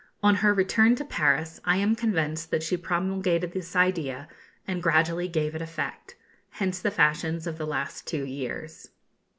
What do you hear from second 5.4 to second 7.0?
it effect. Hence the